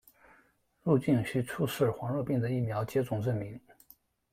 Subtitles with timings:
[0.81, 3.61] 入境须出示黄热病的疫苗接种证明。